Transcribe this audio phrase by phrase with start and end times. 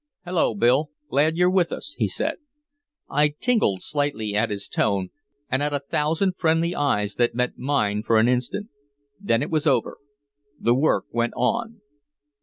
[0.25, 2.37] "Hello, Bill, glad you're with us," he said.
[3.07, 5.11] I tingled slightly at his tone
[5.47, 8.69] and at a thousand friendly eyes that met mine for an instant.
[9.19, 9.99] Then it was over.
[10.59, 11.81] The work went on.